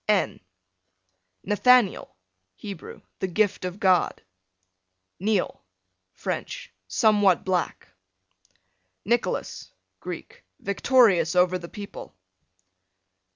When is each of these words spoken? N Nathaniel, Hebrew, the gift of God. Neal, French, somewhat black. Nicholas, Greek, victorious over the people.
N 0.07 0.39
Nathaniel, 1.43 2.15
Hebrew, 2.55 3.03
the 3.19 3.27
gift 3.27 3.65
of 3.65 3.79
God. 3.79 4.23
Neal, 5.19 5.61
French, 6.15 6.73
somewhat 6.87 7.45
black. 7.45 7.87
Nicholas, 9.05 9.69
Greek, 9.99 10.43
victorious 10.59 11.35
over 11.35 11.59
the 11.59 11.69
people. 11.69 12.15